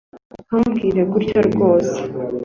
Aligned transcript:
ntumbwire 0.45 1.01
gutya 1.11 1.39
rwose 1.49 1.97